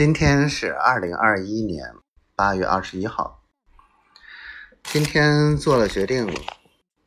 [0.00, 1.92] 今天是二零二一年
[2.34, 3.44] 八月二十一号。
[4.84, 6.26] 今天做了决定，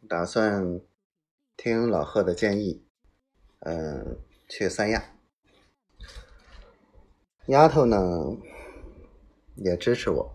[0.07, 0.79] 打算
[1.57, 2.85] 听老贺的建议，
[3.61, 5.03] 嗯，去三亚。
[7.47, 7.97] 丫头呢
[9.55, 10.31] 也支持我。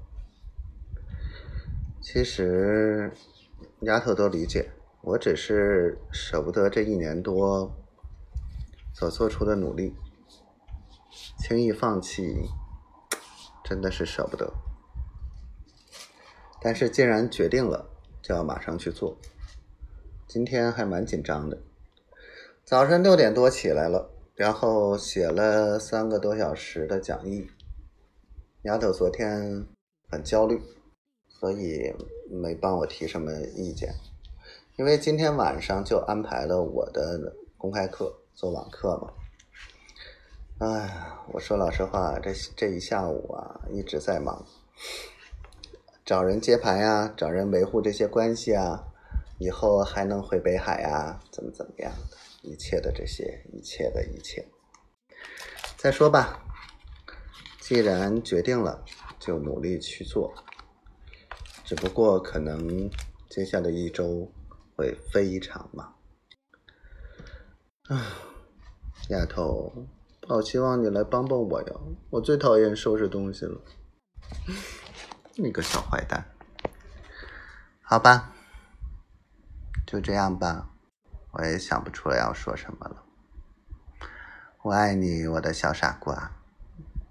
[2.01, 3.13] 其实
[3.83, 4.73] 丫头都理解，
[5.03, 7.73] 我只是舍不得这一年多
[8.93, 9.95] 所做出的努力。
[11.49, 12.51] 轻易放弃，
[13.65, 14.53] 真的是舍不得。
[16.61, 17.89] 但是既然决定了，
[18.21, 19.17] 就要马上去做。
[20.27, 21.57] 今天还蛮紧张的，
[22.67, 27.49] 早上六点多起来了，然后写了三个多小时的讲义。
[28.65, 29.65] 丫头昨天
[30.11, 30.61] 很焦虑，
[31.31, 31.95] 所以
[32.31, 33.95] 没帮我提什么意见。
[34.77, 39.15] 因为今天晚上就安排了我的公开课，做网课嘛。
[40.59, 44.45] 哎呀，我说老实话，这这一下午啊，一直在忙，
[46.05, 48.83] 找人接盘呀，找人维护这些关系啊，
[49.39, 54.49] 以后还能回北海啊，怎么怎么样的，一切的这些，一切的一切。
[55.77, 56.43] 再说吧，
[57.61, 58.85] 既然决定了，
[59.21, 60.35] 就努力去做。
[61.65, 62.91] 只不过可能
[63.31, 64.29] 接下来一周
[64.75, 65.95] 会非常忙。
[67.85, 68.03] 啊，
[69.11, 69.87] 丫头。
[70.29, 71.73] 好希望你来帮帮我呀！
[72.11, 73.59] 我最讨厌收拾东西了，
[75.37, 76.23] 你个小坏蛋。
[77.81, 78.35] 好吧，
[79.87, 80.69] 就这样吧，
[81.33, 83.03] 我也想不出来要说什么了。
[84.61, 86.31] 我爱你，我的小傻瓜，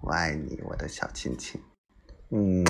[0.00, 1.60] 我爱你，我的小亲亲。
[2.30, 2.64] 嗯。